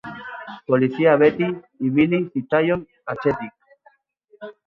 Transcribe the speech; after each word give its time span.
Polizia 0.71 1.11
beti 1.23 1.49
ibili 1.89 2.21
zitzaion 2.31 2.83
atzetik. 3.15 3.93